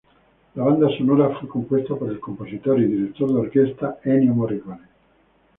La 0.55 0.63
banda 0.63 0.87
sonora 0.97 1.29
fue 1.37 1.47
compuesta 1.47 1.93
por 1.93 2.09
el 2.09 2.19
compositor 2.19 2.79
y 2.81 2.85
director 2.87 3.31
de 3.31 3.39
orquesta 3.39 3.99
Ennio 4.03 4.33
Morricone. 4.33 4.81